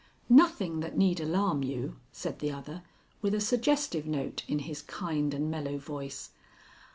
"Nothing 0.29 0.79
that 0.79 0.97
need 0.97 1.19
alarm 1.19 1.61
you," 1.63 1.97
said 2.11 2.39
the 2.39 2.49
other 2.51 2.81
with 3.21 3.35
a 3.35 3.39
suggestive 3.39 4.07
note 4.07 4.43
in 4.47 4.57
his 4.57 4.81
kind 4.81 5.31
and 5.31 5.51
mellow 5.51 5.77
voice. 5.77 6.31